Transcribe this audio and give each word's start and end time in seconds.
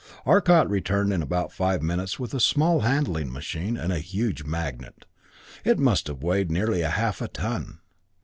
Arcot 0.25 0.67
returned 0.67 1.13
in 1.13 1.21
about 1.21 1.51
five 1.51 1.83
minutes 1.83 2.17
with 2.17 2.33
a 2.33 2.39
small 2.39 2.79
handling 2.79 3.31
machine, 3.31 3.77
and 3.77 3.93
a 3.93 3.99
huge 3.99 4.43
magnet. 4.43 5.05
It 5.63 5.77
must 5.77 6.07
have 6.07 6.23
weighed 6.23 6.49
nearly 6.49 6.81
half 6.81 7.21
a 7.21 7.27
ton. 7.27 7.77